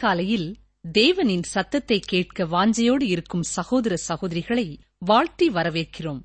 [0.00, 0.56] அதிகாலையில்
[0.98, 6.20] தேவனின் சத்தத்தை கேட்க வாஞ்சையோடு இருக்கும் சகோதர சகோதரிகளை வாழ்த்தி வரவேற்கிறோம்.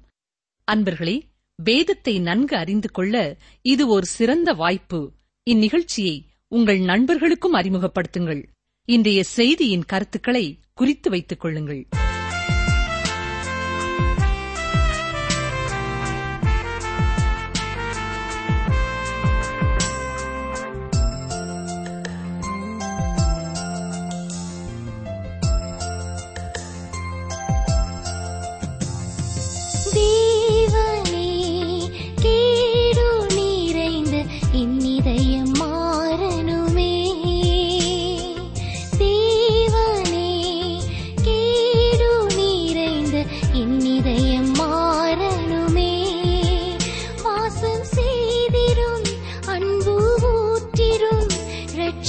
[0.71, 1.21] அன்பர்களே
[1.55, 5.11] வேதத்தை நன்கு அறிந்து கொள்ள இது ஒரு சிறந்த வாய்ப்பு.
[5.49, 6.15] இந்நிகழ்ச்சியை
[6.47, 8.43] உங்கள் நண்பர்களுக்கும் அறிமுகப்படுத்துங்கள்.
[8.85, 11.87] இன்றைய செய்தியின் கருத்துக்களை குறித்து வைத்துக் கொள்ளுங்கள்.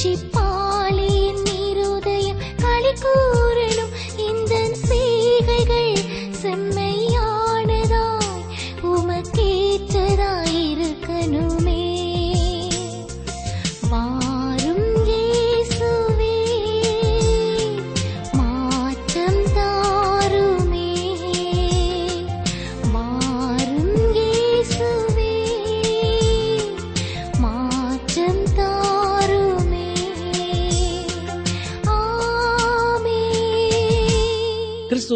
[0.07, 0.46] She.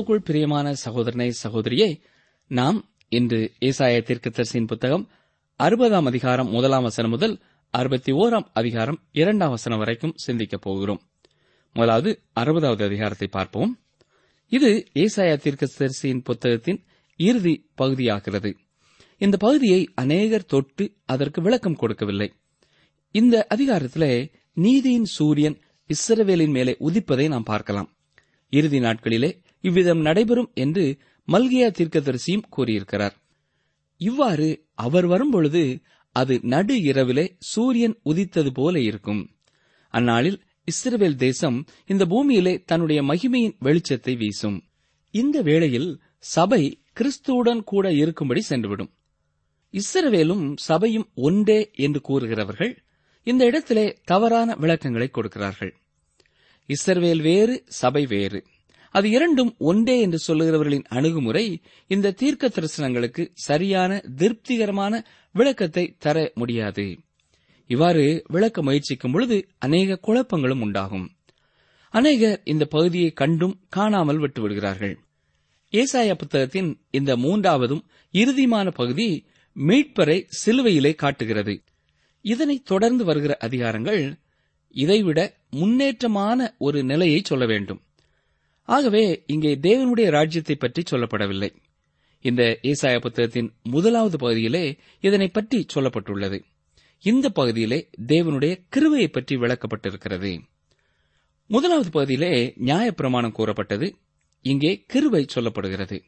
[0.00, 2.00] கிறிஸ்துக்குள் பிரியமான சகோதரனை சகோதரியே
[2.46, 5.08] நாம் இன்று ஏசாய தீர்க்கதரிசியின் புத்தகம்
[5.62, 7.40] அறுபதாம் அதிகாரம் முதலாம் வசனம் முதல்
[7.70, 11.00] அறுபத்தி ஓராம் அதிகாரம் இரண்டாம் வசனம் வரைக்கும் சிந்திக்கப் போகிறோம்.
[11.72, 13.78] முதலாவது அறுபதாவது அதிகாரத்தை பார்ப்போம்.
[14.48, 16.84] இது ஏசாய தீர்க்கதரிசியின் புத்தகத்தின்
[17.16, 18.54] இறுதி பகுதியாகிறது.
[19.18, 22.32] இந்த பகுதியை அநேகர் தொட்டு அதற்கு விளக்கம் கொடுக்கவில்லை.
[23.10, 25.60] இந்த அதிகாரத்திலே நீதியின் சூரியன்
[25.90, 27.94] இஸ்ரவேலின் மேலே உதிப்பதை நாம் பார்க்கலாம்.
[28.48, 30.98] இறுதி நாட்களிலே இவ்விதம் நடைபெறும் என்று
[31.28, 33.16] மல்கியா தீர்க்கதரிசியும் கூறியிருக்கிறார்.
[33.96, 35.80] இவ்வாறு அவர் வரும்பொழுது
[36.12, 39.30] அது நடு இரவிலே சூரியன் உதித்தது போல இருக்கும்.
[39.88, 44.64] அந்நாளில் இஸ்ரேல் தேசம் இந்த பூமியிலே தன்னுடைய மகிமையின் வெளிச்சத்தை வீசும்.
[45.10, 48.90] இந்த வேளையில் சபை கிறிஸ்துவுடன் கூட இருக்கும்படி சென்றுவிடும்.
[49.72, 52.78] இஸ்ரவேலும் சபையும் ஒன்றே என்று கூறுகிறவர்கள்
[53.22, 55.74] இந்த இடத்திலே தவறான விளக்கங்களை கொடுக்கிறார்கள்.
[56.68, 58.44] இஸ்ரவேல் வேறு சபை வேறு.
[58.90, 66.98] அது இரண்டும் ஒன்றே என்று சொல்லுகிறவர்களின் அணுகுமுறை இந்த தீர்க்க தரிசனங்களுக்கு சரியான திருப்திகரமான விளக்கத்தை தர முடியாது.
[67.66, 71.10] இவ்வாறு விளக்க முயற்சிக்கும் பொழுது அநேக குழப்பங்களும் உண்டாகும்.
[71.90, 74.94] அநேகர் இந்த பகுதியை கண்டும் காணாமல் விட்டுவிடுகிறார்கள்.
[75.72, 79.26] ஏசாய புத்தகத்தின் இந்த மூன்றாவதும் இறுதிமான பகுதி
[79.56, 81.62] மீட்பரை சிலுவையிலே காட்டுகிறது.
[82.24, 84.02] இதனை தொடர்ந்து வருகிற அதிகாரங்கள்
[84.70, 85.20] இதைவிட
[85.56, 87.80] முன்னேற்றமான ஒரு நிலையை சொல்ல வேண்டும்.
[88.74, 91.50] ஆகவே இங்கே தேவனுடைய ராஜ்யத்தை பற்றி சொல்லப்படவில்லை.
[92.24, 94.64] இந்த ஏசாய புத்தகத்தின் முதலாவது பகுதியிலே
[95.00, 96.38] இதனை பற்றி சொல்லப்பட்டுள்ளது.
[97.04, 100.32] இந்த பகுதியிலே தேவனுடைய கிருவையை பற்றி விளக்கப்பட்டிருக்கிறது.
[101.50, 102.32] முதலாவது பகுதியிலே
[102.64, 103.86] நியாயப்பிரமாணம் கூறப்பட்டது.
[104.44, 105.98] இங்கே கிருவை சொல்லப்படுகிறது.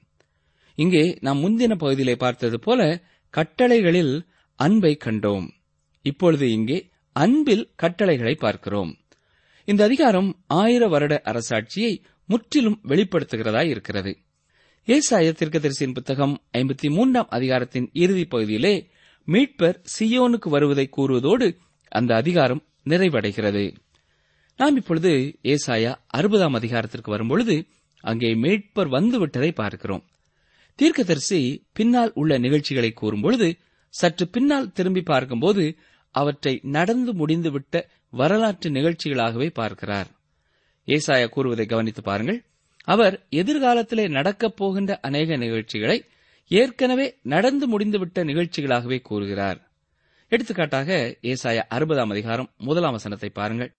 [0.78, 2.80] இங்கே நாம் முந்தின பகுதியிலே பார்த்தது போல
[3.34, 4.14] கட்டளைகளில்
[4.58, 5.46] அன்பை கண்டோம்.
[6.04, 6.78] இப்பொழுது இங்கே
[7.16, 8.92] அன்பில் கட்டளைகளை பார்க்கிறோம்.
[9.68, 10.30] இந்த அதிகாரம்
[10.60, 11.92] ஆயிர வருட அரசாட்சியை
[12.32, 14.12] முற்றிலும் வெளிப்படுத்துகிறதாய் இருக்கிறது.
[14.88, 18.74] ஏசாய தீர்க்கதரிசியின் புத்தகம் ஐம்பத்தி மூன்றாம் அதிகாரத்தின் இறுதி பகுதியிலே
[19.28, 21.48] மீட்பர் சியோனுக்கு வருவதை கூறுவதோடு
[21.92, 23.64] அந்த அதிகாரம் நிறைவடைகிறது.
[24.58, 25.12] நாம் இப்பொழுது
[25.52, 27.54] ஏசாயா அறுபதாம் அதிகாரத்திற்கு வரும்பொழுது
[28.04, 30.02] அங்கே மீட்பர் வந்துவிட்டதை பார்க்கிறோம்.
[30.78, 31.40] தீர்க்கதரிசி
[31.72, 33.48] பின்னால் உள்ள நிகழ்ச்சிகளை கூறும்பொழுது
[33.94, 35.64] சற்று பின்னால் திரும்பி பார்க்கும்போது
[36.14, 37.80] அவற்றை நடந்து முடிந்துவிட்ட
[38.10, 40.08] வரலாற்று நிகழ்ச்சிகளாகவே பார்க்கிறார்.
[40.86, 42.44] ஏசாயா கூறுவதை கவனித்து பாருங்கள்.
[42.84, 46.04] அவர் எதிர்காலத்திலே நடக்கப் போகின்ற அநேக நிகழ்ச்சிகளை
[46.48, 49.70] ஏற்கனவே நடந்து முடிந்துவிட்ட நிகழ்ச்சிகளாகவே கூறுகிறார்.
[50.28, 53.72] எடுத்துக்காட்டாக ஏசாயா அறுபதாம் அதிகாரம் முதலாம் வசனத்தை பாருங்கள்.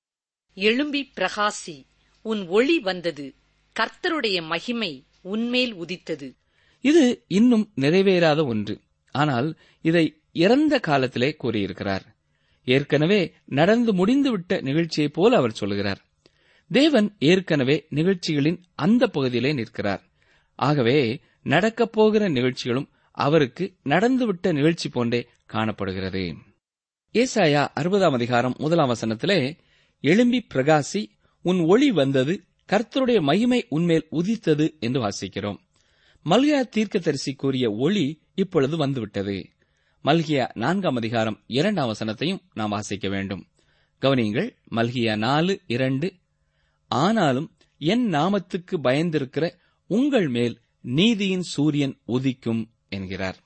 [0.54, 1.86] எழும்பி பிரகாசி
[2.22, 3.36] உன் ஒளி வந்தது.
[3.80, 6.36] கர்த்தருடைய மகிமை உன்மேல் உதித்தது.
[6.82, 8.80] இது இன்னும் நிறைவேறாத ஒன்று.
[9.12, 12.16] ஆனால் இதை இறந்த காலத்திலே கூறியிருக்கிறார்.
[12.66, 16.06] ஏற்கனவே நடந்து முடிந்துவிட்ட நிகழ்ச்சியைப் போல அவர் சொல்கிறார்.
[16.72, 20.04] தேவன் ஏற்கனவே நிகழ்ச்சிகளின் அந்த பகுதியிலே நிற்கிறார்.
[20.56, 26.36] ஆகவே நடக்கப் போகிற நிகழ்ச்சிகளும் அவருக்கு நடந்துவிட்ட நிகழ்ச்சி போன்றே காணப்படுகிறது.
[27.14, 29.58] ஏசாயா அறுபதாம் அதிகாரம் முதலாம் வசனத்திலே
[30.02, 31.06] எழும்பி பிரகாசி
[31.42, 35.58] உன் ஒளி வந்தது கர்த்தருடைய மகிமை உன்மேல் உதித்தது என்று வாசிக்கிறோம்.
[36.26, 39.50] மல்கியா தீர்க்கதரிசி கூறிய ஒளி இப்பொழுது வந்துவிட்டது.
[40.04, 43.48] மல்கியா நான்காம் அதிகாரம் இரண்டாம் வசனத்தையும் நாம் வாசிக்க வேண்டும்.
[44.02, 46.14] கவனியுங்கள் மல்கியா நாலு இரண்டு
[46.94, 49.56] ஆனாலும் என் நாமத்துக்கு பயந்திருக்கிற
[49.88, 53.38] உங்கள் மேல் நீதியின் சூரியன் உதிக்கும் என்கிறார்.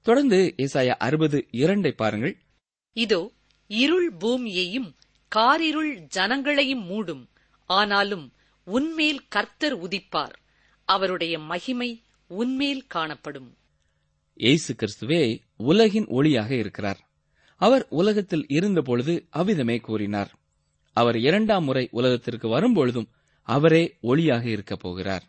[0.00, 2.38] தொடர்ந்து ஏசாயா அறுபது இரண்டை பாருங்கள்.
[2.92, 3.32] இதோ
[3.66, 4.94] இருள் பூமியையும்
[5.28, 7.28] காரிருள் ஜனங்களையும் மூடும்.
[7.66, 8.32] ஆனாலும்
[8.64, 10.34] உன்மேல் கர்த்தர் உதிப்பார்.
[10.84, 13.56] அவருடைய மகிமை உன்மேல் காணப்படும்.
[14.34, 17.10] இயேசு கிறிஸ்துவே உலகின் ஒளியாக இருக்கிறார்.
[17.56, 20.40] அவர் உலகத்தில் இருந்தபொழுது அவ்விதமே கூறினார்.
[20.92, 23.08] அவர் இரண்டாம் முறை உலகத்திற்கு வரும்பொழுதும்
[23.42, 25.24] அவரே ஒளியாக இருக்கப் போகிறார்.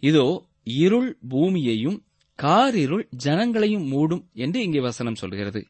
[0.00, 2.04] இதோ இருள் பூமியையும்
[2.38, 5.66] காரிருள் ஜனங்களையும் மூடும் என்று இங்கே வசனம் சொல்கிறது.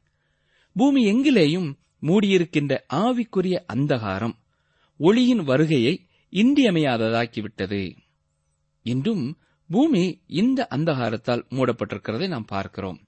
[0.73, 1.69] பூமி எங்கிலேயும்
[2.03, 4.37] மூடியிருக்கின்ற ஆவிக்குரிய அந்தகாரம்
[4.97, 7.97] ஒளியின் வருகையை இன்றியமையாததாக்கிவிட்டது.
[8.83, 9.39] இன்றும்
[9.71, 12.99] பூமி இந்த அந்தகாரத்தால் மூடப்பட்டிருக்கிறதை நாம் பார்க்கிறோம்.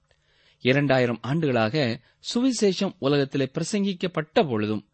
[0.59, 1.99] இரண்டாயிரம் ஆண்டுகளாக
[2.33, 4.88] சுவிசேஷம் உலகத்திலே பிரசங்கிக்கப்பட்ட பொழுதும்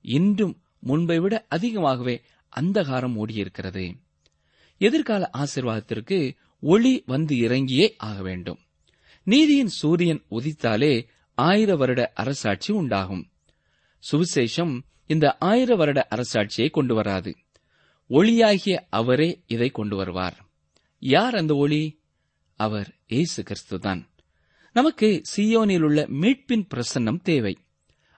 [0.00, 2.22] இன்றும் முன்பை விட அதிகமாகவே
[2.60, 3.94] அந்தகாரம் ஓடியிருக்கிறது.
[4.78, 8.58] எதிர்கால ஆசிர்வாதத்திற்கு ஒளி வந்து இறங்கியே ஆக வேண்டும்.
[9.22, 13.30] நீதியின் சூரியன் உதித்தாலே ஆயிர வருட அரசாட்சி உண்டாகும்.
[14.12, 17.36] சுவிசேஷம் இந்த ஆயிர வருட அரசாட்சியை கொண்டு வராது.
[18.08, 20.48] ஒளியாகிய அவரே இதை கொண்டு வருவார்.
[20.98, 22.00] யார் அந்த ஒளி?
[22.56, 24.06] அவர் இயேசு கிறிஸ்துதான்.
[24.72, 27.58] நமக்கு சியோனில் உள்ள மீட்பின் பிரசன்னம் தேவை.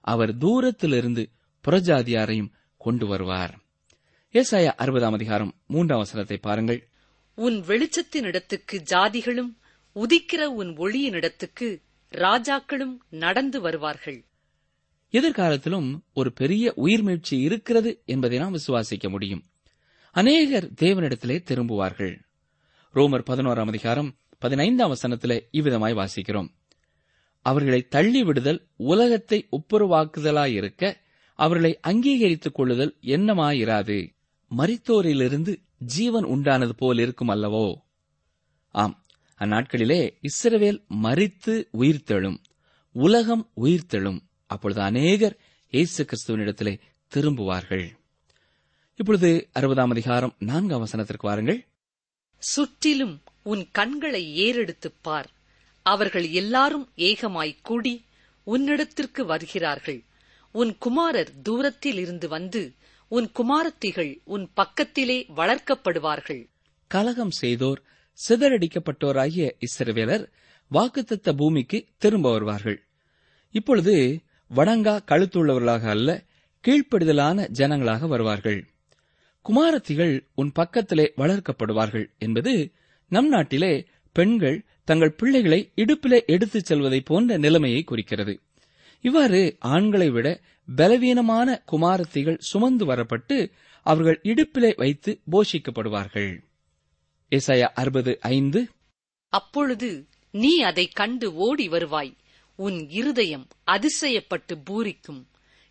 [0.01, 1.31] அவர் தூரத்திலிருந்து
[1.69, 3.59] புறஜாதியாரையும் கொண்டு வருவார்.
[4.33, 6.89] ஏசாயா அறுபதாம் அதிகாரம் மூன்றாம் வசனத்தை பாருங்கள்.
[7.35, 9.59] உன் வெளிச்சத்தினிடத்துக்கு ஜாதிகளும்
[9.95, 14.25] உதிக்கிற உன் ஒளியினிடத்துக்கு ராஜாக்களும் நடந்து வருவார்கள்.
[15.11, 19.45] எதிர்காலத்திலும் ஒரு பெரிய உயிர்மீழ்ச்சி இருக்கிறது என்பதை நாம் விசுவாசிக்க முடியும்.
[20.13, 22.19] அநேகர் தேவனிடத்திலே திரும்புவார்கள்.
[22.95, 26.49] ரோமர் பதினோராம் அதிகாரம் பதினைந்தாம் வசனத்திலே இவ்விதமாய் வாசிக்கிறோம்.
[27.41, 30.95] அவர்களை தள்ளி விடுதல் உலகத்தை ஒப்புரவாக்குதலாயிருக்க
[31.41, 34.15] அவர்களை அங்கீகரித்துக் கொள்ளுதல் என்னமாயிராது?
[34.59, 37.75] மரித்தோரிலிருந்து ஜீவன் உண்டானது போல் இருக்கும் அல்லவோ?
[38.69, 39.05] ஆம்
[39.39, 42.37] அந்நாட்களிலே இஸ்ரவேல் மறித்து உயிர்த்தெழும்
[42.93, 44.21] உலகம் உயிர்த்தெழும்.
[44.47, 45.39] அப்பொழுது அநேகர்
[45.71, 46.81] இயேசு கிறிஸ்துவனிடத்திலே
[47.15, 47.89] திரும்புவார்கள்.
[48.97, 51.67] இப்பொழுது அறுபதாம் அதிகாரம் நான்காம் வசனத்திற்கு வாருங்கள்.
[52.39, 55.31] சுற்றிலும் உன் கண்களை ஏறெடுத்துப் பார்.
[55.83, 58.05] அவர்கள் எல்லாரும் ஏகமாய் கூடி
[58.47, 60.05] உன்னிடத்திற்கு வருகிறார்கள்.
[60.53, 62.75] உன் குமாரர் தூரத்தில் இருந்து வந்து
[63.09, 66.49] உன் குமாரத்திகள் உன் பக்கத்திலே வளர்க்கப்படுவார்கள்.
[66.87, 67.83] கலகம் செய்தோர்
[68.29, 70.27] சிதறடிக்கப்பட்டோராகிய இஸ்ரவேலர்
[70.71, 72.85] வாக்குத்தத்த பூமிக்கு திரும்ப வருவார்கள்.
[73.51, 74.21] இப்பொழுது
[74.55, 76.25] வடங்கா கழுத்துள்ளவர்களாக அல்ல
[76.69, 78.69] கீழ்ப்படுதலான ஜனங்களாக வருவார்கள்.
[79.43, 82.73] குமாரத்திகள் உன் பக்கத்திலே வளர்க்கப்படுவார்கள் என்பது
[83.09, 88.41] நம் நாட்டிலே பெண்கள் தங்கள் பிள்ளைகளை இடுப்பிலே எடுத்துச் செல்வதை போன்ற நிலைமையை குறிக்கிறது.
[89.01, 90.41] இவ்வாறு ஆண்களை விட
[90.77, 93.51] பலவீனமான குமாரத்திகள் சுமந்து வரப்பட்டு
[93.83, 96.41] அவர்கள் இடுப்பிலே வைத்து போஷிக்கப்படுவார்கள்.
[97.31, 98.69] ஏசாயா அறுபது ஐந்து.
[99.29, 102.17] அப்பொழுது நீ அதைக் கண்டு ஓடி வருவாய்.
[102.57, 105.27] உன் இருதயம் அதிசயப்பட்டு பூரிக்கும்.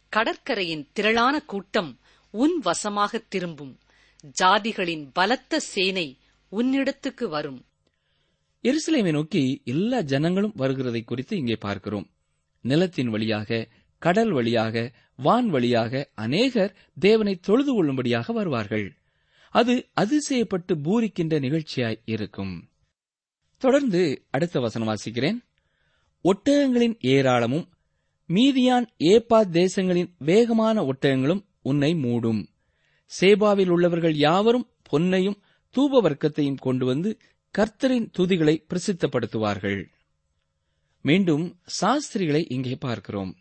[0.10, 2.00] கடற்கரையின் திரளான கூட்டம்
[2.32, 3.80] உன் வசமாக திரும்பும்.
[4.44, 6.18] ஜாதிகளின் பலத்த சேனை
[6.52, 7.66] உன்னிடத்துக்கு வரும்.
[8.64, 12.10] எருசலேமை நோக்கி எல்லா ஜனங்களும் வருகிறதை குறித்து இங்கே பார்க்கிறோம்.
[12.62, 18.98] நிலத்தின் வழியாக கடல் வழியாக வான் வழியாக அநேகர் தேவனை தொழுது கொள்ளும்படியாக வருவார்கள்.
[19.50, 22.70] அது அதிசயப்பட்டு பூரிக்கின்ற நிகழ்ச்சியாய் இருக்கும்.
[23.58, 25.38] தொடர்ந்து அடுத்த வசனம் வாசிக்கிறேன்.
[26.24, 27.70] ஒட்டகங்களின் ஏராளமும்
[28.28, 32.46] மீதியான் ஏப்பா தேசங்களின் வேகமான ஒட்டகங்களும் உன்னை மூடும்.
[33.22, 35.40] சேபாவில் உள்ளவர்கள் யாவரும் பொன்னையும்
[35.76, 37.18] தூப வர்க்கத்தையும் கொண்டு வந்து
[37.58, 39.86] கர்த்தரின் துதிகளை பிரசித்தப்படுத்துவார்கள்.
[41.02, 43.36] மீண்டும் சாஸ்திரிகளை இங்கே பார்க்கிறோம்.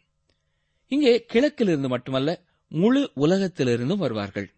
[0.89, 4.51] இங்கே கிழக்கிலிருந்து மட்டுமல்ல முழு உலகத்திலிருந்தும் வருவார்கள்.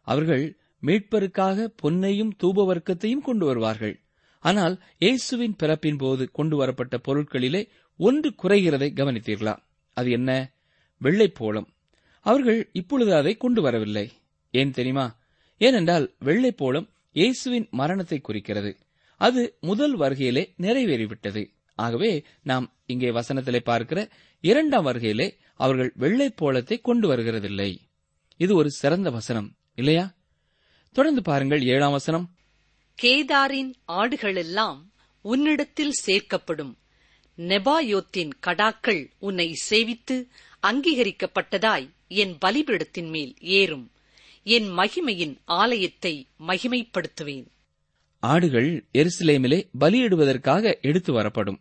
[0.00, 4.00] அவர்கள் மீட்பருக்காக பொன்னையும் தூப வர்க்கத்தையும் கொண்டு வருவார்கள்.
[4.38, 9.56] ஆனால் இயேசுவின் பிறப்பின் போது கொண்டு வரப்பட்ட பொருட்களிலே ஒன்று குறைகிறதை கவனித்தீர்களா?
[9.94, 10.52] அது என்ன?
[11.02, 11.66] வெள்ளைப்போளம்
[12.20, 14.10] அவர்கள் இப்பொழுது அதை கொண்டு வரவில்லை.
[14.50, 15.18] ஏன் தெரியுமா?
[15.58, 18.76] ஏனென்றால் வெள்ளைப்போளம் இயேசுவின் மரணத்தை குறிக்கிறது.
[19.20, 21.42] அது முதல் வருகையிலே நிறைவேறிவிட்டது.
[21.76, 24.08] ஆகவே நாம் இங்கே வசனத்திலே பார்க்கிற
[24.40, 27.76] இரண்டாம் வருகையிலே அவர்கள் வெள்ளை போலத்தை கொண்டு வருகிறதில்லை.
[28.36, 30.14] இது ஒரு சிறந்த வசனம் இல்லையா?
[30.92, 32.34] தொடர்ந்து பாருங்கள் ஏழாம் வசனம்.
[33.02, 34.78] கேதாரின் ஆடுகளெல்லாம்
[35.20, 36.74] உன்னிடத்தில் சேர்க்கப்படும்.
[37.36, 40.28] நெபாயோத்தின் கடாக்கள் உன்னை சேவித்து
[40.62, 43.90] அங்கீகரிக்கப்பட்டதாய் என் பலிபீடத்தின் மேல் ஏறும்.
[44.42, 47.46] என் மகிமையின் ஆலயத்தை மகிமைப்படுத்துவேன்.
[48.18, 51.60] ஆடுகள் எருசலேமிலே பலியிடுவதற்காக எடுத்து வரப்படும்.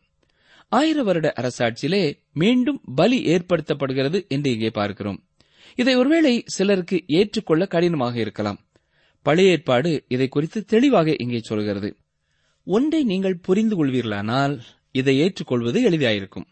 [0.70, 5.24] ஆயிர வருட அரசாட்சியிலே மீண்டும் பலி ஏற்படுத்தப்படுகிறது என்று இங்கே பார்க்கிறோம்.
[5.76, 8.60] இதை ஒருவேளை சிலருக்கு ஏற்றுக்கொள்ள கடினமாக இருக்கலாம்.
[9.22, 11.98] பழைய ஏற்பாடு இதை குறித்து தெளிவாக இங்கே சொல்கிறது.
[12.64, 14.60] ஒன்றை நீங்கள் புரிந்து கொள்வீர்களானால்
[14.92, 16.48] இதை ஏற்றுக்கொள்வது எளிதாயிருக்கும்.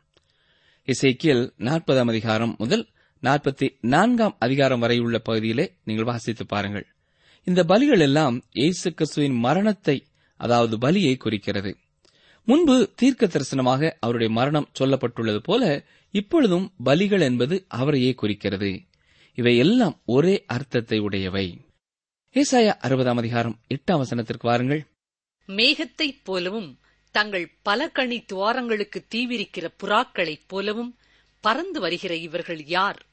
[0.85, 2.87] இசைக்கியல் நாற்பதாம் அதிகாரம் முதல்
[3.23, 6.85] நாற்பத்தி நான்காம் அதிகாரம் வரை உள்ள பகுதியிலே நீங்கள் வாசித்து பாருங்கள்.
[7.43, 11.77] இந்த பலிகள் எல்லாம் இயேசு கிறிஸ்துவின் மரணத்தை அதாவது பலியை குறிக்கிறது.
[12.45, 18.81] முன்பு தீர்க்க தரிசனமாக அவருடைய மரணம் சொல்லப்பட்டுள்ளது போல இப்பொழுதும் பலிகள் என்பது அவரையே குறிக்கிறது.
[19.35, 21.61] இவை எல்லாம் ஒரே அர்த்தத்தை உடையவை.
[22.33, 24.85] ஏசாயா அறுபதாம் அதிகாரம் எட்டாம் வசனத்திற்கு வாருங்கள்.
[25.45, 26.79] மேகத்தைப் போலவும்
[27.11, 30.97] தங்கள் பலகணி துவாரங்களுக்கு தீவிரிக்கிற புறாக்களைப் போலவும்
[31.39, 33.05] பறந்து வருகிற இவர்கள் யார்?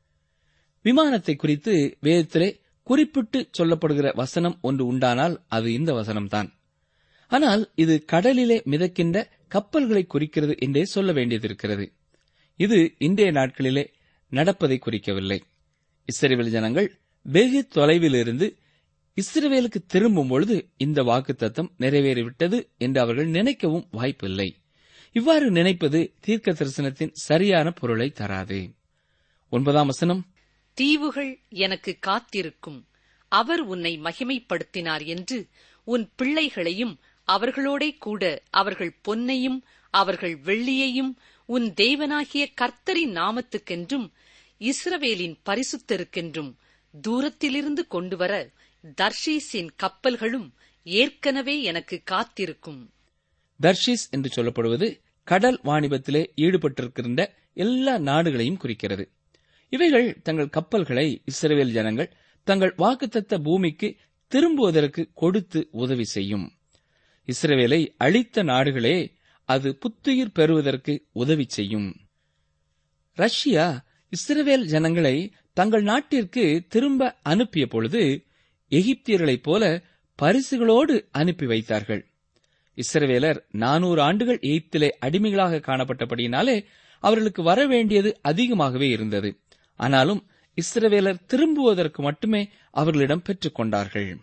[0.82, 6.58] விமானத்தை குறித்து வேதத்திலே குறிப்பிட்டு சொல்லப்படுகிற வசனம் ஒன்று உண்டானால் அது இந்த வசனம்தான்.
[7.30, 11.92] ஆனால் இது கடலிலே மிதக்கின்ற கப்பல்களை குறிக்கிறது என்றே சொல்ல வேண்டியதிருக்கிறது.
[12.56, 13.86] இது இன்றைய நாட்களிலே
[14.28, 15.40] நடப்பதை குறிக்கவில்லை.
[16.04, 18.58] இஸ்ரேல் ஜனங்கள் வெகு தொலைவிலிருந்து
[19.16, 24.56] இஸ்ரேவேலுக்கு திரும்பும் பொழுது இந்த வாக்குத்தத்தம் நிறைவேறிவிட்டது என்று அவர்கள் நினைக்கவும் வாய்ப்பில்லை.
[25.12, 28.74] இவ்வாறு நினைப்பது தீர்க்க தரிசனத்தின் சரியான பொருளை தராது.
[29.48, 30.26] ஒன்பதாம் வசனம்.
[30.74, 32.88] தீவுகள் எனக்கு காத்திருக்கும்.
[33.28, 35.48] அவர் உன்னை மகிமைப்படுத்தினார் என்று
[35.84, 37.00] உன் பிள்ளைகளையும்
[37.32, 39.60] அவர்களோடே கூட அவர்கள் பொன்னையும்
[39.90, 41.12] அவர்கள் வெள்ளியையும்
[41.44, 44.10] உன் தேவனாகிய கர்த்தரின் நாமத்துக்கென்றும்
[44.58, 46.52] இஸ்ரவேலின் பரிசுத்தருக்கென்றும்
[47.00, 48.50] தூரத்திலிருந்து கொண்டுவர
[49.02, 50.48] தர்ஷீஸின் கப்பல்களும்
[50.84, 52.90] ஏற்கனவே எனக்கு காத்திருக்கும்.
[53.62, 59.10] தர்ஷீஸ் என்று சொல்லப்படுவது கடல் வாணிபத்திலே ஈடுபட்டிருக்கின்ற எல்லா நாடுகளையும் குறிக்கிறது.
[59.68, 62.12] இவைகள் தங்கள் கப்பல்களை இஸ்ரவேல் ஜனங்கள்
[62.46, 63.96] தங்கள் வாக்குத்தத்த பூமிக்கு
[64.28, 66.54] திரும்புவதற்கு கொடுத்து உதவி செய்யும்.
[67.30, 69.12] இஸ்ரவேலை அழித்த நாடுகளே
[69.44, 71.94] அது புத்துயிர் பெறுவதற்கு உதவி செய்யும்.
[73.14, 78.26] ரஷ்யா இஸ்ரவேல் ஜனங்களை தங்கள் நாட்டிற்கு திரும்ப அனுப்பிய பொழுது
[78.70, 79.82] எகிப்தியர்களைப் போல
[80.22, 82.10] பரிசுகளோடு அனுப்பி வைத்தார்கள்.
[82.76, 86.64] இஸ்ரவேலர் நானூறு ஆண்டுகள் எகிப்திலே அடிமைகளாக காணப்பட்டபடியினாலே
[87.00, 89.40] அவர்களுக்கு வர வேண்டியது அதிகமாகவே இருந்தது.
[89.76, 94.18] ஆனாலும் இஸ்ரவேலர் திரும்புவதற்கு மட்டுமே அவர்களிடம் பெற்றுக் கொண்டார்கள்.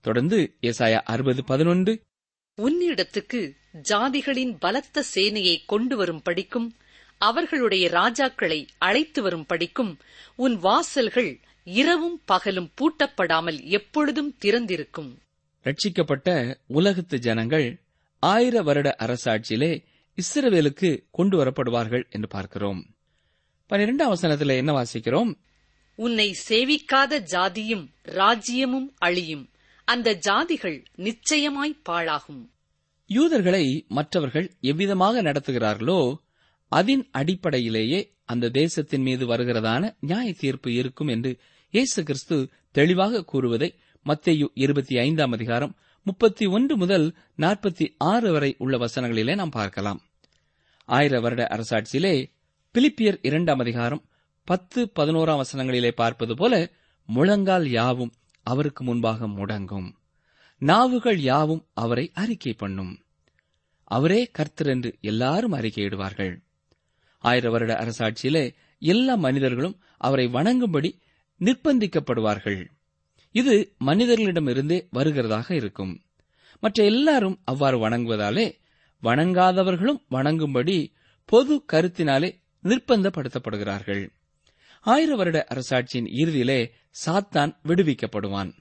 [0.00, 2.00] தொடர்ந்து ஏசாயா அறுபது பதினொன்று
[2.56, 3.56] உன்னிடத்துக்கு
[3.88, 6.74] ஜாதிகளின் பலத்த சேனையை கொண்டு வரும் படிக்கும்
[7.18, 9.98] அவர்களுடைய ராஜாக்களை அழைத்து வரும் படிக்கும்
[10.34, 15.18] உன் வாசல்கள் இரவும் பகலும் பூட்டப்படாமல் எப்பொழுதும் திறந்திருக்கும்.
[15.64, 17.80] ரட்சிக்கப்பட்ட உலகத்து ஜனங்கள்
[18.18, 19.84] ஆயிர வருட அரசாட்சியிலே
[20.16, 22.86] இஸ்ரவேலுக்கு கொண்டு வரப்படுவார்கள் என்று பார்க்கிறோம்.
[23.70, 25.34] பன்னிரெண்டாம் வசனத்தில் என்ன வாசிக்கிறோம்?
[25.94, 29.51] உன்னை சேவிக்காத ஜாதியும் ராஜ்யமும் அழியும்.
[29.84, 32.42] அந்த ஜாதிகள் நிச்சயமாய் பாழாகும்.
[33.06, 36.14] யூதர்களை மற்றவர்கள் எவ்விதமாக நடத்துகிறார்களோ
[36.68, 41.38] அதன் அடிப்படையிலேயே அந்த தேசத்தின் மீது வருகிறதான நியாய தீர்ப்பு இருக்கும் என்று
[41.70, 43.74] இயேசு கிறிஸ்து தெளிவாக கூறுவதை
[44.06, 50.00] மத்தேயு இருபத்தி ஐந்தாம் அதிகாரம் முப்பத்தி ஒன்று முதல் நாற்பத்தி ஆறு வரை உள்ள வசனங்களிலே நாம் பார்க்கலாம்.
[50.84, 52.14] ஆயிர வருட அரசாட்சியிலே
[52.74, 54.02] பிலிப்பியர் இரண்டாம் அதிகாரம்
[54.44, 56.72] பத்து பதினோராம் வசனங்களிலே பார்ப்பது போல
[57.04, 58.12] முழங்கால் யாவும்
[58.42, 59.92] அவருக்கு முன்பாக முடங்கும்.
[60.58, 62.98] நாவுகள் யாவும் அவரை அறிக்கை பண்ணும்.
[63.84, 66.42] அவரே கர்த்தர் என்று எல்லாரும் அறிக்கையிடுவார்கள்.
[67.18, 70.90] ஆயிர வருட அரசாட்சியிலே எல்லா மனிதர்களும் அவரை வணங்கும்படி
[71.40, 72.66] நிர்பந்திக்கப்படுவார்கள்
[73.32, 76.02] இது மனிதர்களிடமிருந்தே வருகிறதாக இருக்கும்.
[76.60, 78.52] மற்ற எல்லாரும் அவ்வாறு வணங்குவதாலே
[79.02, 80.92] வணங்காதவர்களும் வணங்கும்படி
[81.24, 82.28] பொது கருத்தினாலே
[82.64, 84.02] நிர்பந்தப்படுத்தப்படுகிறார்கள்
[84.84, 86.70] ஆயிர வருட அரசாட்சியின் இறுதியிலே
[87.06, 88.52] சாத்தான் விடுவிக்கப்படுவான்.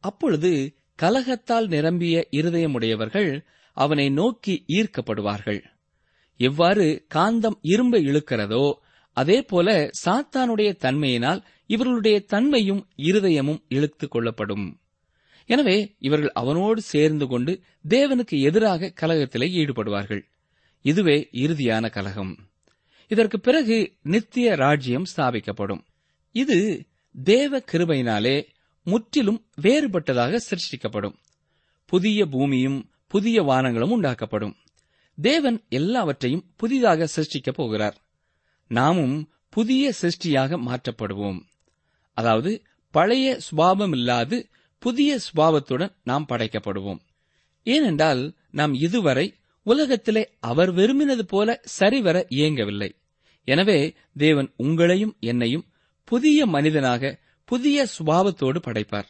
[0.00, 5.62] அப்பொழுது கலகத்தால் நிரம்பிய இருதயமுடையவர்கள் அவனை நோக்கி ஈர்க்கப்படுவார்கள்.
[6.36, 8.72] எவ்வாறு காந்தம் இரும்பை இழுக்கிறதோ
[9.12, 14.80] அதே போல சாத்தானுடைய தன்மையினால் இவர்களுடைய தன்மையும் இருதயமும் இழுத்துக் கொள்ளப்படும்.
[15.46, 20.22] எனவே இவர்கள் அவனோடு சேர்ந்து கொண்டு தேவனுக்கு எதிராக கலகத்திலே ஈடுபடுவார்கள்.
[20.80, 22.38] இதுவே இறுதியான கலகம்.
[23.08, 25.80] இதற்கு பிறகு நித்திய ராஜ்யம் ஸ்தாபிக்கப்படும்.
[26.32, 26.86] இது
[27.24, 28.46] தேவ கிருபையினாலே
[28.82, 31.14] முற்றிலும் வேறுபட்டதாக சிருஷ்டிக்கப்படும்.
[31.86, 34.54] புதிய பூமியும் புதிய வானங்களும் உண்டாக்கப்படும்.
[35.20, 38.04] தேவன் எல்லாவற்றையும் புதிதாக சிருஷ்டிக்கப் போகிறார்.
[38.68, 41.40] நாமும் புதிய சிருஷ்டியாக மாற்றப்படுவோம்.
[42.14, 46.98] அதாவது பழைய சுபாவமில்லாது புதிய சுபாவத்துடன் நாம் படைக்கப்படுவோம்.
[47.62, 52.97] ஏனென்றால் நாம் இதுவரை உலகத்திலே அவர் விரும்பினது போல சரிவர இயங்கவில்லை.
[53.48, 53.78] எனவே
[54.16, 55.66] தேவன் உங்களையும் என்னையும்
[56.04, 59.08] புதிய மனிதனாக புதிய சுபாவத்தோடு படைப்பார்.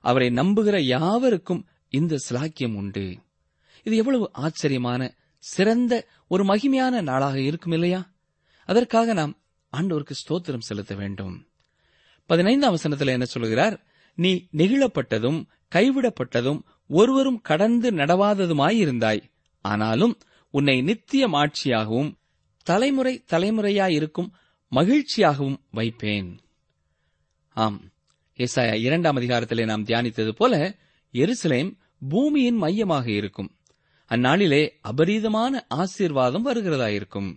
[0.00, 3.04] அவரை நம்புகிற யாவருக்கும் இந்த சிலாக்கியம் உண்டு.
[3.82, 5.92] இது எவ்வளவு ஆச்சரியமான சிறந்த
[6.28, 8.00] ஒரு மகிமையான நாளாக இருக்கும் இல்லையா?
[8.64, 9.34] அதற்காக நாம்
[9.72, 11.34] ஆண்டவருக்கு ஸ்தோத்திரம் செலுத்த வேண்டும்.
[12.26, 13.76] பதினைந்தாம் வசனத்தில் என்ன சொல்கிறார்?
[14.14, 15.40] நீ நெகிழப்பட்டதும்
[15.74, 19.22] கைவிடப்பட்டதும் ஒருவரும் கடந்து நடவாததுமாயிருந்தாய்.
[19.64, 20.14] ஆனாலும்
[20.50, 22.10] உன்னை நித்திய மாட்சியாகவும்
[22.66, 24.30] தலைமுறை தலைமுறையாயிருக்கும்
[24.72, 26.30] மகிழ்ச்சியாகவும் வைப்பேன்.
[27.56, 27.78] ஆம்
[28.38, 30.54] ஏசாயா இரண்டாம் அதிகாரத்திலே நாம் தியானித்தது போல
[31.14, 31.70] எருசலேம்
[32.08, 33.50] பூமியின் மையமாக இருக்கும்.
[34.10, 37.30] அந்நாளிலே அபரீதமான ஆசீர்வாதம் வருகிறதாயிருக்கும்.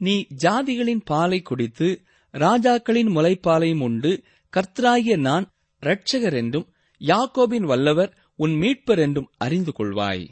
[0.00, 0.14] நீ
[0.44, 1.88] ஜாதிகளின் பாலை குடித்து
[2.34, 4.12] ராஜாக்களின் முலைப்பாலையும் உண்டு.
[4.52, 5.46] கர்த்தராகிய நான்
[5.82, 6.68] ரட்சகர் என்றும்
[7.00, 10.24] யாக்கோபின் வல்லவர் உன் மீட்பர் என்றும் அறிந்து கொள்வாய்.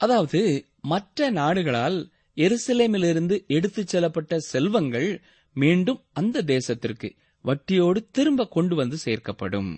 [0.00, 0.40] அதாவது
[0.82, 1.98] மற்ற நாடுகளால்
[2.36, 5.22] எருசலேமிலிருந்து எடுத்துச் செல்லப்பட்ட செல்வங்கள்
[5.56, 7.08] மீண்டும் அந்த தேசத்திற்கு
[7.44, 9.70] வட்டியோடு திரும்ப கொண்டு வந்து சேர்க்கப்படும்.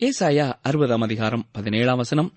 [0.00, 2.30] ஏசாயா அறுபதாம் அதிகாரம் பதினேழாம் வசனம்.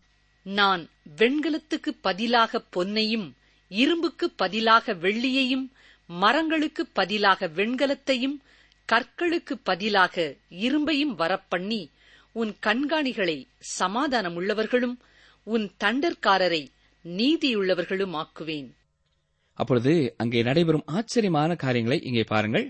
[0.43, 3.27] நான் வெண்கலத்துக்கு பதிலாக பொன்னையும்
[3.67, 5.65] இரும்புக்கு பதிலாக வெள்ளியையும்
[6.07, 8.37] மரங்களுக்கு பதிலாக வெண்கலத்தையும்
[8.89, 11.89] கற்களுக்கு பதிலாக இரும்பையும் வரப்பண்ணி
[12.31, 14.95] உன் கண்காணிகளை சமாதானம் உள்ளவர்களும்
[15.43, 16.67] உன் தண்டற்காரரை
[17.05, 18.69] நீதியுள்ளவர்களும் ஆக்குவேன்
[19.59, 22.65] அப்பொழுது அங்கே நடைபெறும் ஆச்சரியமான காரியங்களை இங்கே பாருங்கள்.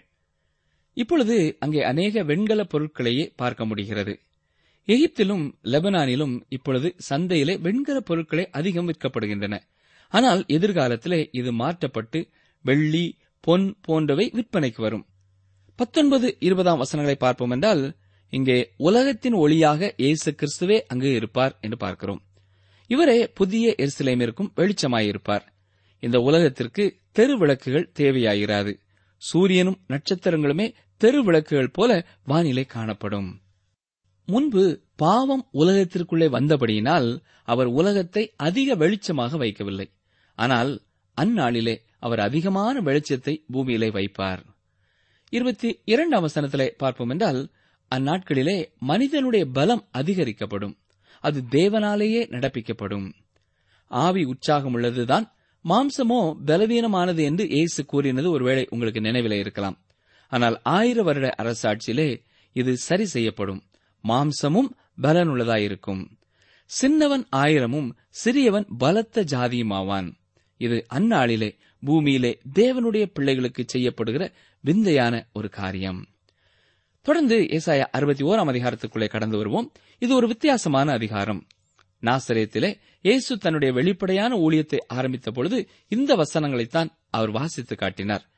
[0.97, 4.13] இப்பொழுது அங்கே அநேக வெண்கல பொருட்களையே பார்க்க முடிகிறது.
[4.87, 9.55] எகிப்திலும் லெபனானிலும் இப்பொழுது சந்தையிலே வெண்கல பொருட்களே அதிகம் விற்கப்படுகின்றன.
[10.13, 12.19] ஆனால் எதிர்காலத்திலே இது மாற்றப்பட்டு
[12.65, 13.05] வெள்ளி
[13.39, 15.05] பொன் போன்றவை விற்பனைக்கு வரும்.
[15.79, 17.83] பத்தொன்பது இருபதாம் வசனங்களை பார்ப்போம் என்றால்
[18.33, 22.21] இங்கே உலகத்தின் ஒளியாக இயேசு கிறிஸ்துவே அங்கு இருப்பார் என்று பார்க்கிறோம்.
[22.89, 25.45] இவரே புதிய எரிசிலைமிற்கும் வெளிச்சமாயிருப்பார்.
[26.05, 27.91] இந்த உலகத்திற்கு தெரு விளக்குகள்
[29.17, 33.41] சூரியனும் நட்சத்திரங்களுமே தெரு விளக்குகள் போல வானிலை காணப்படும்.
[34.25, 39.87] முன்பு பாவம் உலகத்திற்குள்ளே வந்தபடியினால் அவர் உலகத்தை அதிக வெளிச்சமாக வைக்கவில்லை.
[40.35, 40.81] ஆனால்
[41.21, 44.39] அந்நாளிலே அவர் அதிகமான வெளிச்சத்தை பூமியிலே வைப்பார்.
[45.29, 47.49] இருபத்தி இரண்டாம் வசனத்திலே பார்ப்போம் என்றால்
[47.95, 50.77] அந்நாட்களிலே மனிதனுடைய பலம் அதிகரிக்கப்படும்.
[51.19, 53.11] அது தேவனாலேயே நடப்பிக்கப்படும்.
[53.87, 55.34] ஆவி உற்சாகம் உள்ளதுதான்
[55.69, 59.77] மாம்சமோ பலவீனமானது என்று இயேசு கூறினது ஒருவேளை உங்களுக்கு நினைவிலே இருக்கலாம்.
[60.29, 62.23] ஆனால் ஆயிர வருட அரசாட்சியிலே
[62.53, 63.63] இது சரி செய்யப்படும்.
[64.03, 64.69] மாம்சமும்
[65.01, 66.07] பலனுள்ளதாயிருக்கும்.
[66.65, 70.13] சின்னவன் ஆயிரமும் சிறியவன் பலத்த ஜாதியுமாவான்.
[70.57, 76.05] இது அந்நாளிலே பூமியிலே தேவனுடைய பிள்ளைகளுக்கு செய்யப்படுகிற விந்தையான ஒரு காரியம்.
[77.01, 79.71] தொடர்ந்து ஏசாய அறுபத்தி ஓராம் அதிகாரத்துக்குள்ளே கடந்து வருவோம்.
[79.99, 81.47] இது ஒரு வித்தியாசமான அதிகாரம்.
[82.05, 88.29] நாசரேத்திலே இயேசு தன்னுடைய வெளிப்படையான ஊழியத்தை ஆரம்பித்த பொழுது இந்த வசனங்களைத்தான் அவர் வாசித்து காட்டினார்.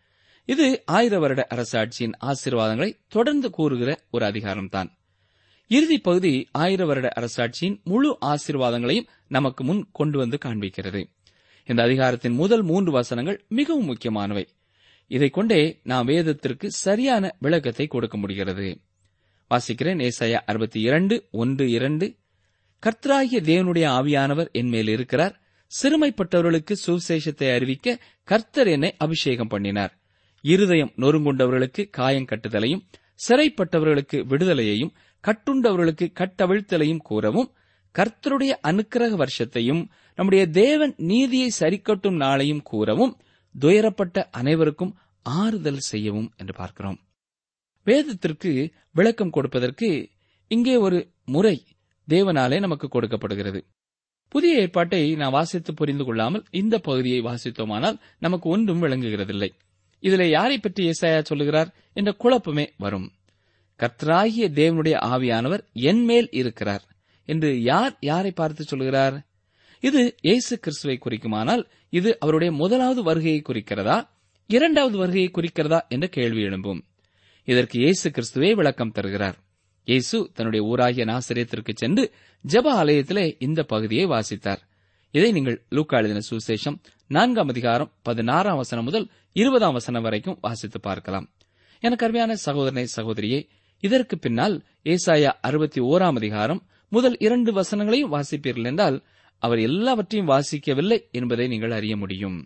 [0.46, 4.90] இது ஆயிர வருட அரசாட்சியின் ஆசீர்வாதங்களை தொடர்ந்து கூறுகிற ஒரு அதிகாரம்தான்.
[5.68, 11.04] இறுதி பகுதி ஆயிர வருட அரசாட்சியின் முழு ஆசீர்வாதங்களையும் நமக்கு முன் கொண்டு வந்து காண்பிக்கிறது.
[11.66, 14.48] இந்த அதிகாரத்தின் முதல் மூன்று வசனங்கள் மிகவும் முக்கியமானவை.
[15.08, 18.80] இதைக் கொண்டே நாம் வேதத்திற்கு சரியான விளக்கத்தை கொடுக்க முடிகிறது.
[19.50, 22.16] வாசிக்கிறேன் ஏசாயா அறுபத்தி இரண்டு ஒன்று இரண்டு
[22.84, 25.36] கர்த்தராகிய தேவனுடைய ஆவியானவர் என்மேல் இருக்கிறார்.
[25.72, 29.94] சிறுமைப்பட்டவர்களுக்கு சுவிசேஷத்தை அறிவிக்க கர்த்தர் என்னை அபிஷேகம் பண்ணினார்.
[30.44, 32.84] இருதயம் நொறுங்குண்டவர்களுக்கு காயம் கட்டுதலையும்
[33.20, 37.50] சிறைப்பட்டவர்களுக்கு விடுதலையையும் கட்டுண்டவர்களுக்கு கட்டவிழ்த்தலையும் கூறவும்
[37.96, 39.82] கர்த்தருடைய அனுக்கிரக வருஷத்தையும்
[40.16, 43.14] நம்முடைய தேவன் நீதியை சரிக்கட்டும் நாளையும் கூறவும்
[43.56, 47.00] துயரப்பட்ட அனைவருக்கும் ஆறுதல் செய்யவும் என்று பார்க்கிறோம்.
[47.88, 48.52] வேதத்திற்கு
[48.92, 49.90] விளக்கம் கொடுப்பதற்கு
[50.52, 51.56] இங்கே ஒரு முறை
[52.10, 53.66] தேவனாலே நமக்கு கொடுக்கப்படுகிறது.
[54.28, 59.50] புதிய ஏற்பாட்டை நான் வாசித்து புரிந்து கொள்ளாமல் இந்த பகுதியை வாசித்தோமானால் நமக்கு ஒன்றும் விளங்குகிறதில்லை.
[60.00, 63.12] இதில் யாரை பற்றி ஏசாயா சொல்லுகிறார் என்ற குழப்பமே வரும்.
[63.80, 66.84] கர்த்தராகிய தேவனுடைய ஆவியானவர் என் மேல் இருக்கிறார்
[67.26, 69.26] என்று யார் யாரை பார்த்து சொல்கிறார்
[69.80, 73.98] இது இயேசு கிறிஸ்துவை குறிக்குமானால் இது அவருடைய முதலாவது வருகையை குறிக்கிறதா?
[74.48, 75.80] இரண்டாவது வருகையை குறிக்கிறதா?
[75.88, 76.82] என்ற கேள்வி எழும்பும்.
[77.46, 79.38] இதற்கு இயேசு கிறிஸ்துவே விளக்கம் தருகிறார்.
[79.88, 82.04] இயேசு தன்னுடைய ஊராகிய நாசிரியத்திற்கு சென்று
[82.46, 84.62] ஜப ஆலயத்திலே இந்த பகுதியை வாசித்தார்.
[85.14, 86.78] இதை நீங்கள் லூக்கா எழுதின சுசேஷம்
[87.10, 91.28] நான்காம் அதிகாரம் பதினாறாம் வசனம் முதல் இருபதாம் வசனம் வரைக்கும் வாசித்து பார்க்கலாம்.
[91.84, 93.40] எனக்கு அருமையான சகோதரனை சகோதரியே
[93.84, 94.56] இதற்கு பின்னால்
[94.94, 98.98] ஏசாயா அறுபத்தி ஓராம் அதிகாரம் முதல் இரண்டு வசனங்களையும் வாசிப்பீர்கள் என்றால்
[99.42, 102.38] அவர் எல்லாவற்றையும் வாசிக்கவில்லை என்பதை நீங்கள் அறிய முடியும்.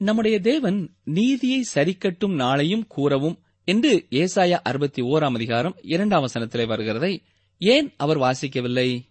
[0.00, 0.78] நம்முடைய தேவன்
[1.16, 7.22] நீதியை சரிக்கட்டும் நாளையும் கூறவும் என்று ஏசாயா அறுபத்தி ஓராம் அதிகாரம் இரண்டாம் வசனத்திலே வருகிறதை
[7.58, 9.04] ஏன் அவர் வாசிக்கவில்லை?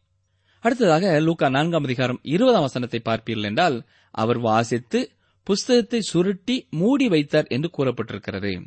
[0.60, 5.12] அடுத்ததாக லூக்கா நான்காம் அதிகாரம் இருபதாம் வசனத்தை பார்ப்பீர்கள் என்றால் அவர் வாசித்து
[5.44, 8.66] புஸ்தகத்தை சுருட்டி மூடி வைத்தார் என்று கூறப்பட்டிருக்கிறது.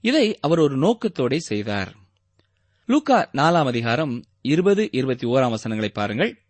[0.00, 1.94] இதை அவர் ஒரு நோக்கத்தோட செய்தார்.
[2.86, 6.42] லூக்கா நாலாம் அதிகாரம் இருபது இருபத்தி ஓராம் வசனங்களை பாருங்கள்.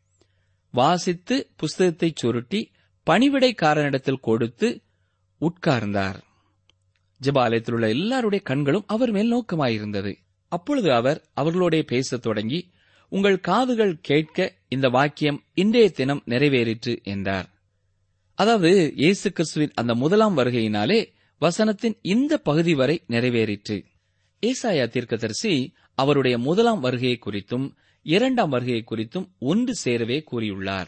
[0.71, 2.71] வாசித்து புஸ்தகத்தை சுருட்டி
[3.07, 4.83] பணிவிடைக்காரனிடத்தில் கொடுத்து
[5.41, 6.19] உட்கார்ந்தார்.
[7.23, 10.17] ஜெபாலயத்தில் உள்ள எல்லாருடைய கண்களும் அவர் மேல் நோக்கமாயிருந்தது.
[10.49, 12.71] அப்பொழுது அவர் அவர்களோடே பேசத் தொடங்கி
[13.09, 17.49] உங்கள் காதுகள் கேட்க இந்த வாக்கியம் இன்றைய தினம் நிறைவேறிற்று என்றார்.
[18.35, 21.01] அதாவது இயேசு கிறிஸ்துவின் அந்த முதலாம் வருகையினாலே
[21.41, 23.85] வசனத்தின் இந்த பகுதி வரை நிறைவேறிற்று.
[24.43, 27.67] ஏசாயா தீர்க்கதரிசி அவருடைய முதலாம் வருகையை குறித்தும்
[28.03, 30.87] இரண்டாம் வருகையை குறித்தும் ஒன்று சேரவே கூறியுள்ளார்.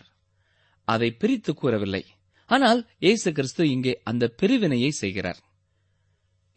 [0.85, 2.05] அதை பிரித்து கூறவில்லை.
[2.47, 5.41] ஆனால் இயேசு கிறிஸ்து இங்கே அந்த பிரிவினையை செய்கிறார்.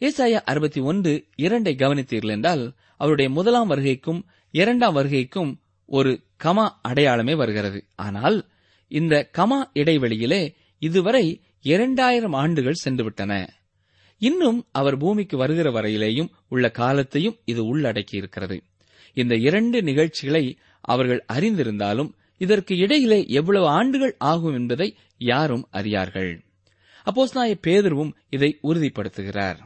[0.02, 5.52] ஏசாயா அறுபத்தி ஒன்று இரண்டை கவனித்தீர்கள் என்றால் அவருடைய முதலாம் வருகைக்கும் இரண்டாம் வருகைக்கும்
[5.86, 6.12] ஒரு
[6.44, 7.86] கமா அடையாளமே வருகிறது.
[7.96, 8.50] ஆனால்
[8.88, 13.48] இந்த கமா இடைவெளியிலே இதுவரை இரண்டாயிரம் ஆண்டுகள் சென்றுவிட்டன.
[14.18, 18.64] இன்னும் அவர் பூமிக்கு வருகிற வரையிலேயும் உள்ள காலத்தையும் இது உள்ளடக்கி இருக்கிறது
[19.14, 26.32] இந்த இரண்டு நிகழ்ச்சிகளை அவர்கள் அறிந்திருந்தாலும் இதற்கு இடையிலே எவ்வளவு ஆண்டுகள் ஆகும் என்பதை யாரும் அறியார்கள்.
[27.06, 29.60] அப்போஸ்நாய பேதர்வும் இதை உறுதிப்படுத்துகிறார்.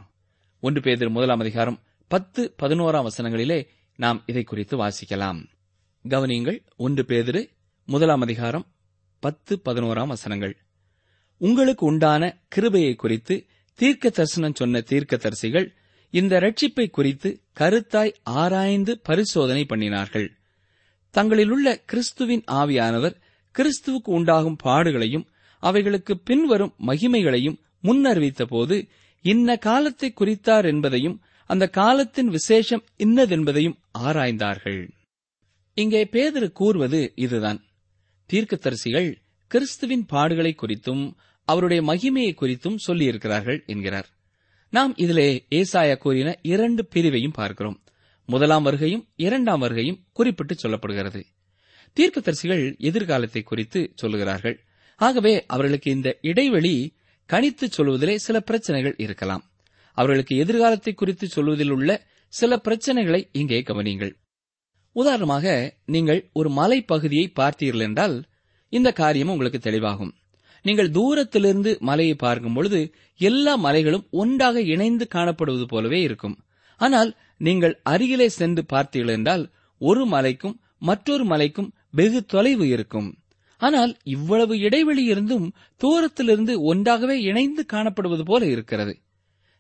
[0.66, 5.40] ஒன்று பேதர் முதலாம் அதிகாரம் பத்து பதினோராம் வசனங்களிலே நாம் இதை குறித்து வாசிக்கலாம்.
[6.10, 7.50] கவனியுங்கள் ஒன்று பேதிரு
[7.86, 8.66] முதலாம் அதிகாரம்
[9.20, 10.58] பத்து பதினோராம் வசனங்கள்.
[11.38, 15.68] உங்களுக்கு உண்டான கிருபையை குறித்து தீர்க்க தரிசனம் சொன்ன தீர்க்க தரிசிகள்
[16.10, 20.28] இந்த ரட்சிப்பை குறித்து கருத்தாய் ஆராய்ந்து பரிசோதனை பண்ணினார்கள்.
[21.14, 23.16] தங்களிலுள்ள கிறிஸ்துவின் ஆவியானவர்
[23.56, 25.26] கிறிஸ்துவுக்கு உண்டாகும் பாடுகளையும்
[25.60, 28.88] அவைகளுக்கு பின்வரும் மகிமைகளையும் முன்னறிவித்த போது
[29.28, 34.90] இன்ன காலத்தை குறித்தார் என்பதையும் அந்த காலத்தின் விசேஷம் இன்னதென்பதையும் ஆராய்ந்தார்கள்.
[35.74, 37.60] இங்கே பேதரு கூறுவது இதுதான்.
[38.34, 39.10] தீர்க்கதரிசிகள்
[39.52, 41.14] கிறிஸ்துவின் பாடுகளை குறித்தும்
[41.48, 44.10] அவருடைய மகிமையை குறித்தும் சொல்லியிருக்கிறார்கள் என்கிறார்.
[44.70, 47.84] நாம் இதிலே ஏசாயா கூறின இரண்டு பிரிவையும் பார்க்கிறோம்.
[48.26, 51.24] முதலாம் வருகையும் இரண்டாம் வருகையும் குறிப்பிட்டு சொல்லப்படுகிறது.
[51.98, 54.58] தீர்க்கதரிசிகள் எதிர்காலத்தை குறித்து சொல்லுகிறார்கள்.
[54.96, 56.76] ஆகவே அவர்களுக்கு இந்த இடைவெளி
[57.30, 59.44] கணித்து சொல்வதிலே சில பிரச்சனைகள் இருக்கலாம்.
[59.98, 61.90] அவர்களுக்கு எதிர்காலத்தை குறித்து சொல்வதில் உள்ள
[62.34, 64.14] சில பிரச்சனைகளை இங்கே கவனியுங்கள்.
[64.96, 65.46] உதாரணமாக
[65.86, 68.16] நீங்கள் ஒரு மலை பகுதியை பார்த்தீர்கள் என்றால்
[68.74, 70.14] இந்த காரியம் உங்களுக்கு தெளிவாகும்.
[70.66, 72.80] நீங்கள் தூரத்திலிருந்து மலையை பார்க்கும் பொழுது
[73.20, 76.36] எல்லா மலைகளும் ஒன்றாக இணைந்து காணப்படுவது போலவே இருக்கும்.
[76.82, 79.44] ஆனால் நீங்கள் அருகிலே சென்று பார்த்தீர்கள் என்றால்
[79.82, 83.10] ஒரு மலைக்கும் மற்றொரு மலைக்கும் வெகு தொலைவு இருக்கும்.
[83.58, 89.00] ஆனால் இவ்வளவு இடைவெளி இருந்தும் தூரத்திலிருந்து ஒன்றாகவே இணைந்து காணப்படுவது போல இருக்கிறது.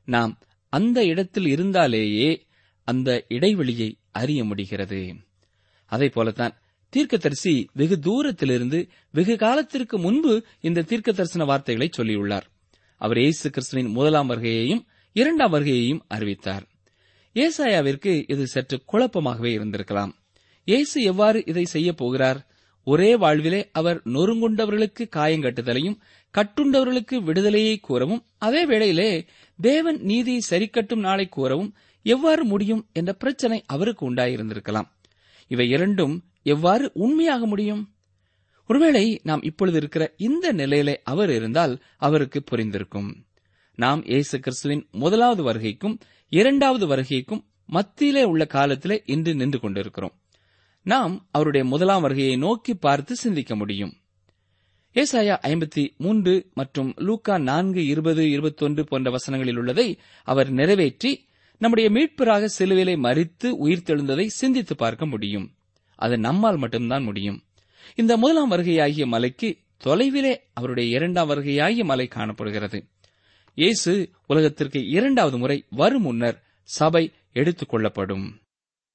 [0.06, 2.46] நாம் அந்த இடத்தில் இருந்தாலேயே
[2.84, 5.16] அந்த இடைவெளியை அறிய முடிகிறது.
[5.86, 12.42] அதை போலத்தான் தீர்க்கதரிசி வெகு தூரத்திலிருந்து வெகு காலத்திற்கு முன்பு இந்த தீர்க்க தரிசன வார்த்தைகளை சொல்லியுள்ளார்.
[12.98, 16.68] அவர் இயேசு கிறிஸ்துவின் முதலாம் வருகையையும் இரண்டாம் வருகையையும் அறிவித்தார்.
[17.34, 20.12] ஏசாயாவிற்கு இது சற்று குழப்பமாகவே இருந்திருக்கலாம்.
[20.66, 22.55] இயேசு எவ்வாறு இதை செய்யப் போகிறார்?
[22.86, 25.98] ஒரே வாழ்விலே அவர் நொறுங்குண்டவர்களுக்கு காயங்கட்டுதலையும்
[26.34, 29.26] கட்டுண்டவர்களுக்கு விடுதலையை கூறவும் அதே வேளையிலே
[29.62, 34.90] தேவன் நீதியை சரிக்கட்டும் நாளை கூறவும் எவ்வாறு முடியும் என்ற பிரச்சனை அவருக்கு உண்டாயிருந்திருக்கலாம்.
[35.48, 37.84] இவை இரண்டும் எவ்வாறு உண்மையாக முடியும்?
[38.70, 43.10] ஒருவேளை நாம் இப்பொழுது இருக்கிற இந்த நிலையிலே அவர் இருந்தால் அவருக்கு புரிந்திருக்கும்.
[43.76, 50.16] நாம் இயேசு கிறிஸ்துவின் முதலாவது வருகைக்கும் இரண்டாவது வருகைக்கும் மத்தியிலே உள்ள காலத்திலே இன்று நின்று கொண்டிருக்கிறோம்.
[50.86, 53.94] நாம் அவருடைய முதலாம் வருகையை நோக்கி பார்த்து சிந்திக்க முடியும்.
[54.94, 61.28] ஏசாயா ஐம்பத்தி மூன்று மற்றும் லூக்கா நான்கு இருபது இருபத்தொன்று போன்ற வசனங்களில் உள்ளதை அவர் நிறைவேற்றி
[61.60, 65.56] நம்முடைய மீட்பராக சிலுவிலை மறித்து உயிர்த்தெழுந்ததை சிந்தித்து பார்க்க முடியும்.
[65.96, 67.44] அது நம்மால் மட்டும்தான் முடியும்.
[67.96, 72.88] இந்த முதலாம் வருகையாகிய மலைக்கு தொலைவிலே அவருடைய இரண்டாம் வருகையாகிய மலை காணப்படுகிறது.
[73.54, 78.42] இயேசு உலகத்திற்கு இரண்டாவது முறை வரும் முன்னர் சபை எடுத்துக் கொள்ளப்படும்.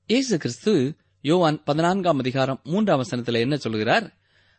[0.06, 4.14] இயேசு கிறிஸ்து யோவான் பதினான்காம் அதிகாரம் மூன்றாம் வசனத்தில் என்ன சொல்கிறார்?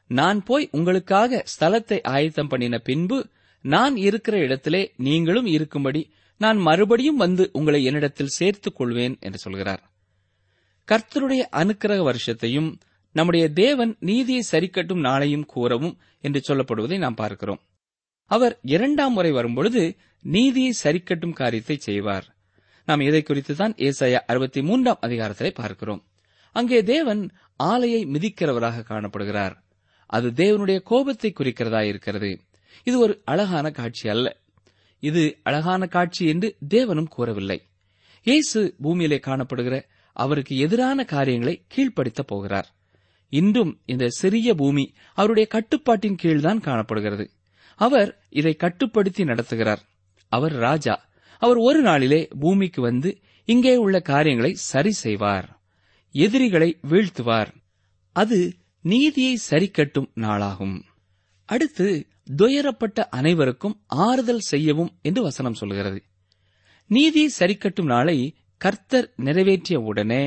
[0.08, 3.30] நான் போய் உங்களுக்காக ஸ்தலத்தை ஆயத்தம் பண்ணின பின்பு
[3.62, 9.92] நான் இருக்கிற இடத்திலே நீங்களும் இருக்கும்படி நான் மறுபடியும் வந்து உங்களை என்னிடத்தில் சேர்த்துக் கொள்வேன் என்று சொல்கிறார்.
[10.88, 12.74] கர்த்தருடைய அனுக்கிரக வருஷத்தையும்
[13.12, 17.62] நம்முடைய தேவன் நீதியை சரிக்கட்டும் நாளையும் கூறவும் என்று சொல்லப்படுவதை நாம் பார்க்கிறோம்.
[18.26, 22.36] அவர் இரண்டாம் முறை வரும்பொழுது நீதியை சரிக்கட்டும் காரியத்தை செய்வார்.
[22.86, 26.06] நாம் இதை குறித்து தான் ஏசாயா அறுபத்தி மூன்றாம் அதிகாரத்திலே பார்க்கிறோம்.
[26.52, 27.32] அங்கே தேவன்
[27.64, 29.56] ஆலையை மிதிக்கிறவராக காணப்படுகிறார்.
[30.06, 32.42] அது தேவனுடைய கோபத்தை குறிக்கிறதா இருக்கிறது.
[32.84, 34.38] இது ஒரு அழகான காட்சி அல்ல.
[35.00, 37.62] இது அழகான காட்சி என்று தேவனும் கூறவில்லை.
[38.24, 39.84] இயேசு பூமியிலே காணப்படுகிற
[40.14, 42.70] அவருக்கு எதிரான காரியங்களை கீழ்ப்படுத்தப் போகிறார்.
[43.30, 47.32] இன்றும் இந்த சிறிய பூமி அவருடைய கட்டுப்பாட்டின் கீழ்தான் காணப்படுகிறது.
[47.76, 49.78] அவர் இதை கட்டுப்படுத்தி நடத்துகிறார்.
[50.28, 51.10] அவர் ராஜா.
[51.40, 55.61] அவர் ஒரு நாளிலே பூமிக்கு வந்து இங்கே உள்ள காரியங்களை சரி செய்வார்.
[56.16, 57.52] எதிரிகளை வீழ்த்துவார்.
[58.16, 58.40] அது
[58.86, 60.78] நீதியை சரிக்கட்டும் நாளாகும்.
[61.50, 61.88] அடுத்து
[62.36, 66.00] துயரப்பட்ட அனைவருக்கும் ஆறுதல் செய்யவும் என்று வசனம் சொல்கிறது.
[66.90, 68.18] நீதியை சரிக்கட்டும் நாளை
[68.58, 70.24] கர்த்தர் நிறைவேற்றிய உடனே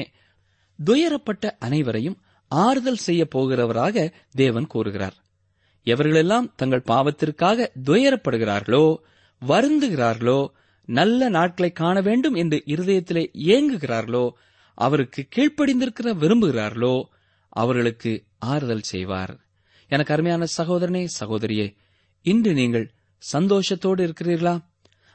[0.78, 2.18] துயரப்பட்ட அனைவரையும்
[2.50, 5.16] ஆறுதல் செய்ய போகிறவராக தேவன் கூறுகிறார்.
[5.86, 8.96] எவர்களெல்லாம் தங்கள் பாவத்திற்காக துயரப்படுகிறார்களோ
[9.42, 10.40] வருந்துகிறார்களோ
[10.88, 14.24] நல்ல நாட்களை காண வேண்டும் என்று இருதயத்திலே ஏங்குகிறார்களோ
[14.78, 16.94] அவருக்கு கீழ்ப்படிந்திருக்கிற விரும்புகிறார்களோ
[17.48, 18.12] அவர்களுக்கு
[18.52, 19.32] ஆறுதல் செய்வார்.
[19.90, 21.66] எனக்கு அருமையான சகோதரனே சகோதரியே
[22.26, 22.86] இன்று நீங்கள்
[23.22, 24.54] சந்தோஷத்தோடு இருக்கிறீர்களா?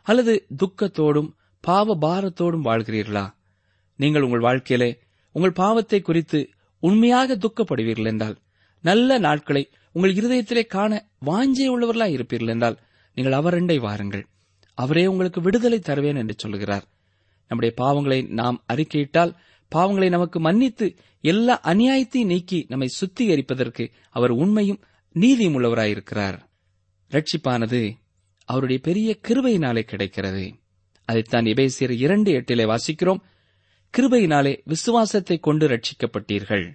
[0.07, 1.29] அல்லது துக்கத்தோடும்
[1.63, 3.25] பாவ பாரத்தோடும் வாழ்கிறீர்களா?
[3.99, 4.91] நீங்கள் உங்கள் வாழ்க்கையிலே
[5.35, 6.39] உங்கள் பாவத்தை குறித்து
[6.83, 8.37] உண்மையாக துக்கப்படுவீர்கள் என்றால்
[8.83, 9.63] நல்ல நாட்களை
[9.95, 10.91] உங்கள் இருதயத்திலே காண
[11.25, 12.77] வாஞ்சை உள்ளவர்களாய் இருப்பீர்கள் என்றால்
[13.17, 14.23] நீங்கள் அவரண்டை வாருங்கள்.
[14.77, 16.85] அவரே உங்களுக்கு விடுதலை தருவேன் என்று சொல்கிறார்
[17.51, 19.31] நம்முடைய பாவங்களை நாம் அறிக்கையிட்டால்
[19.75, 24.79] பாவங்களை நமக்கு மன்னித்து எல்லா அநியாயத்தையும் நீக்கி நம்மை சுத்திகரிப்பதற்கு அவர் உண்மையும்
[25.11, 26.39] நீதியும் உள்ளவராயிருக்கிறார்.
[27.09, 27.93] ரட்சிப்பானது
[28.45, 30.53] அவருடைய பெரிய கிருபையினாலே கிடைக்கிறது.
[31.05, 33.19] அதைத்தான் எபேசியர் இரண்டு எட்டிலே வாசிக்கிறோம்.
[33.97, 36.71] கிருபையினாலே விசுவாசத்தை கொண்டு ரட்சிக்கப்பட்டீர்கள்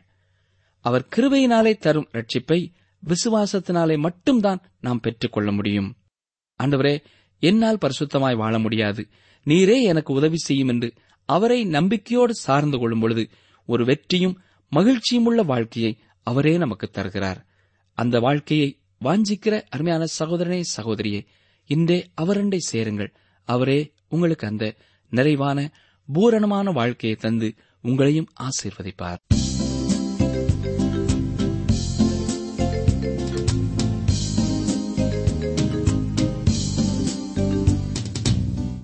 [0.81, 5.97] அவர் கிருபையினாலே தரும் ரட்சிப்பை விசுவாசத்தினாலே மட்டும்தான் நாம் பெற்றுக்கொள்ள முடியும்.
[6.63, 7.05] ஆண்டவரே
[7.39, 9.09] என்னால் பரிசுத்தமாய் வாழ முடியாது.
[9.45, 10.93] நீரே எனக்கு உதவி செய்யும் என்று
[11.25, 13.29] அவரை நம்பிக்கையோடு சார்ந்து கொள்ளும் பொழுது
[13.67, 17.47] ஒரு வெற்றியும் மகிழ்ச்சியும் உள்ள வாழ்க்கையை அவரே நமக்கு தருகிறார்.
[17.93, 21.27] அந்த வாழ்க்கையை வாஞ்சிக்கிற அருமையான சகோதரனே சகோதரியே
[21.67, 23.15] இன்றே அவரண்டை சேருங்கள்.
[23.45, 24.75] அவரே உங்களுக்கு அந்த
[25.11, 25.73] நிறைவான
[26.13, 29.17] பூரணமான வாழ்க்கையை தந்து உங்களையும் ஆசீர்வதிப்பார்.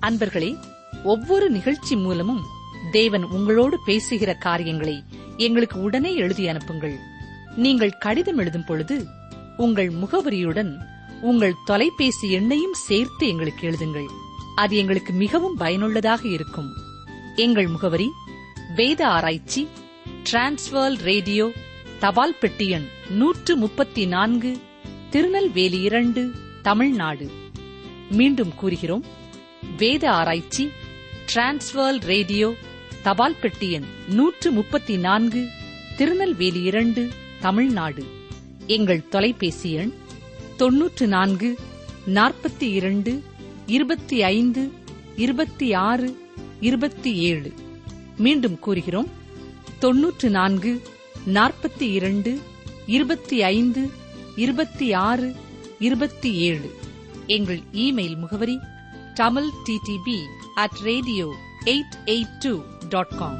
[0.01, 0.70] அன்பர்களே
[1.03, 2.45] ஒவ்வொரு நிகழ்ச்சி மூலமும்
[2.91, 5.03] தேவன் உங்களோடு பேசுகிற காரியங்களை
[5.37, 6.97] எங்களுக்கு உடனே எழுதி அனுப்புங்கள்.
[7.55, 9.05] நீங்கள் கடிதம் எழுதும் பொழுது
[9.57, 10.77] உங்கள் முகவரியுடன்
[11.21, 14.07] உங்கள் தொலைபேசி எண்ணையும் சேர்த்து எங்களுக்கு எழுதுங்கள்.
[14.55, 16.69] அது எங்களுக்கு மிகவும் பயனுள்ளதாக இருக்கும்.
[17.35, 18.07] எங்கள் முகவரி
[18.75, 19.67] வேத ஆராய்ச்சி
[20.31, 21.51] டிரான்ஸ்வர் ரேடியோ
[21.99, 24.57] தபால் பெட்டி எண் நூற்று முப்பத்தி நான்கு
[25.09, 27.31] திருநெல்வேலி இரண்டு தமிழ்நாடு.
[28.11, 29.05] மீண்டும் கூறுகிறோம்
[29.77, 30.69] வேத ஆராய்ச்சி
[31.33, 32.53] டிரான்ஸ்வர் ரேடியோ
[33.03, 35.47] தபால் பெட்டி எண் நூற்று முப்பத்தி நான்கு
[35.97, 38.03] திருநெல்வேலி இரண்டு தமிழ்நாடு.
[38.67, 39.93] எங்கள் தொலைபேசி எண்
[40.57, 41.57] தொன்னூற்று நான்கு
[42.07, 43.23] நாற்பத்தி இரண்டு
[43.65, 44.71] இருபத்தி ஐந்து
[45.15, 46.17] இருபத்தி ஆறு
[46.59, 47.53] இருபத்தி ஏழு
[48.17, 49.07] மீண்டும் கூறுகிறோம்.
[49.79, 50.81] தொன்னூற்று நான்கு
[51.27, 52.39] நாற்பத்தி இரண்டு
[52.85, 53.89] இருபத்தி ஐந்து
[54.35, 55.35] இருபத்தி ஆறு
[55.79, 56.75] இருபத்தி ஏழு
[57.27, 58.59] எங்கள் இமெயில் முகவரி
[59.13, 61.33] Tamil TDP at radio
[61.65, 63.39] eight eight two dot com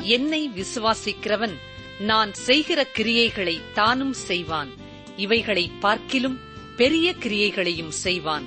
[0.00, 1.54] என்னை விசுவாசிக்கிறவன்
[1.98, 4.68] நான் செய்கிற கிரியைகளை தானும் செய்வான்.
[5.16, 6.38] இவைகளை பார்க்கிலும்
[6.76, 8.46] பெரிய கிரியைகளையும் செய்வான்.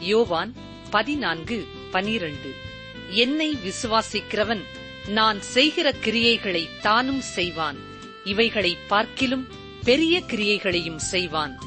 [0.00, 0.54] யோவான்
[0.90, 2.70] பதினான்கு பனிரண்டு.
[3.12, 4.62] என்னை விசுவாசிக்கிறவன்.
[5.06, 7.76] நான் செய்கிற கிரியைகளை தானும் செய்வான்.
[8.24, 9.48] இவைகளை பார்க்கிலும்
[9.84, 11.58] பெரிய கிரியைகளையும் செய்வான்.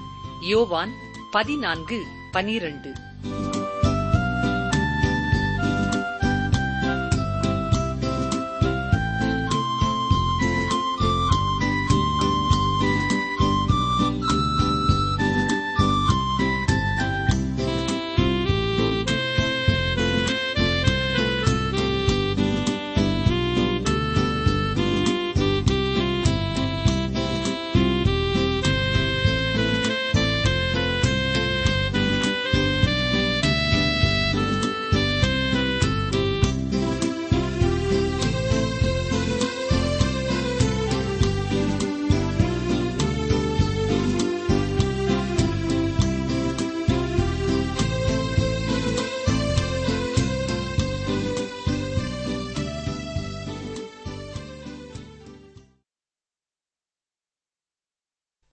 [0.41, 0.91] யோவான்
[1.31, 2.93] பதினான்கு பனிரண்டு.